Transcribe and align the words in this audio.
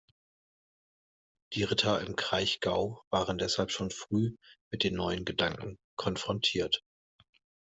Die 1.53 1.61
Ritter 1.61 2.01
im 2.01 2.15
Kraichgau 2.15 3.03
waren 3.11 3.37
deshalb 3.37 3.69
schon 3.69 3.91
früh 3.91 4.35
mit 4.71 4.83
den 4.83 4.95
neuen 4.95 5.25
Gedanken 5.25 5.77
konfrontiert. 5.95 6.83